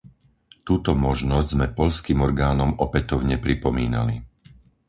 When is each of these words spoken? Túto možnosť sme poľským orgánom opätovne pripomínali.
Túto 0.67 0.91
možnosť 1.05 1.47
sme 1.53 1.67
poľským 1.79 2.19
orgánom 2.27 2.71
opätovne 2.85 3.35
pripomínali. 3.45 4.15